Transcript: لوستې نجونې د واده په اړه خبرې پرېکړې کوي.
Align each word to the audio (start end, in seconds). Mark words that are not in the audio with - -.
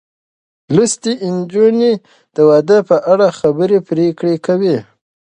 لوستې 0.75 1.11
نجونې 1.35 1.93
د 2.35 2.37
واده 2.49 2.77
په 2.89 2.97
اړه 3.11 3.27
خبرې 3.39 3.79
پرېکړې 3.89 4.35
کوي. 4.45 4.77